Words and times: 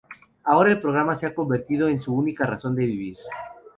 Ahora, 0.45 0.71
el 0.71 0.81
programa 0.81 1.13
se 1.13 1.27
ha 1.27 1.35
convertido 1.35 1.87
en 1.87 2.01
su 2.01 2.11
única 2.15 2.47
razón 2.47 2.75
de 2.75 2.87
vivir. 2.87 3.17